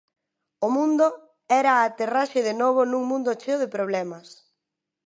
'O 0.59 0.67
Mundo' 0.75 1.15
era 1.59 1.71
a 1.75 1.85
aterraxe 1.89 2.39
de 2.47 2.53
novo 2.61 2.81
nun 2.91 3.03
mundo 3.11 3.31
cheo 3.41 3.57
de 3.63 3.71
problemas. 3.75 4.27